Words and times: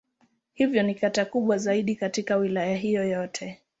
Hivyo 0.53 0.83
ni 0.83 0.95
kata 0.95 1.25
kubwa 1.25 1.57
zaidi 1.57 1.95
katika 1.95 2.35
Wilaya 2.35 2.75
hiyo 2.77 3.07
yote. 3.09 3.61